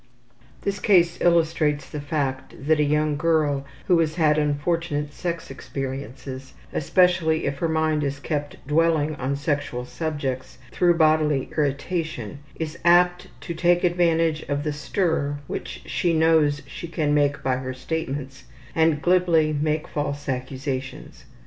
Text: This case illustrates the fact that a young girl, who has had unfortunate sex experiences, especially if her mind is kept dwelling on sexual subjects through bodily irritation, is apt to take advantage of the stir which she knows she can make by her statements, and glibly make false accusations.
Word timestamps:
This 0.63 0.79
case 0.79 1.21
illustrates 1.21 1.87
the 1.87 2.01
fact 2.01 2.55
that 2.65 2.79
a 2.79 2.83
young 2.83 3.17
girl, 3.17 3.65
who 3.85 3.99
has 3.99 4.15
had 4.15 4.39
unfortunate 4.39 5.13
sex 5.13 5.51
experiences, 5.51 6.53
especially 6.73 7.45
if 7.45 7.59
her 7.59 7.69
mind 7.69 8.03
is 8.03 8.19
kept 8.19 8.57
dwelling 8.67 9.13
on 9.17 9.35
sexual 9.35 9.85
subjects 9.85 10.57
through 10.71 10.97
bodily 10.97 11.51
irritation, 11.55 12.39
is 12.55 12.79
apt 12.83 13.27
to 13.41 13.53
take 13.53 13.83
advantage 13.83 14.41
of 14.49 14.63
the 14.63 14.73
stir 14.73 15.37
which 15.45 15.83
she 15.85 16.13
knows 16.15 16.63
she 16.65 16.87
can 16.87 17.13
make 17.13 17.43
by 17.43 17.57
her 17.57 17.75
statements, 17.75 18.45
and 18.73 19.03
glibly 19.03 19.53
make 19.53 19.87
false 19.87 20.27
accusations. 20.27 21.25